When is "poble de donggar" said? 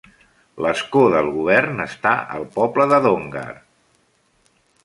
2.57-3.47